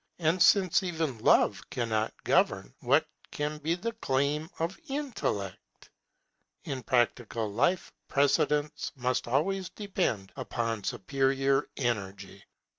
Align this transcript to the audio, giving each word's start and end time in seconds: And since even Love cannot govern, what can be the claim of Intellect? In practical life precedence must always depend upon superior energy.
And 0.17 0.41
since 0.41 0.81
even 0.81 1.19
Love 1.19 1.61
cannot 1.69 2.11
govern, 2.23 2.73
what 2.79 3.05
can 3.29 3.59
be 3.59 3.75
the 3.75 3.91
claim 3.91 4.49
of 4.57 4.79
Intellect? 4.87 5.89
In 6.63 6.81
practical 6.81 7.47
life 7.47 7.91
precedence 8.07 8.91
must 8.95 9.27
always 9.27 9.69
depend 9.69 10.31
upon 10.35 10.83
superior 10.83 11.67
energy. 11.77 12.43